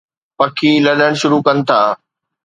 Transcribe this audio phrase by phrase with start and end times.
[0.37, 1.79] پکي لڏڻ شروع ڪن ٿا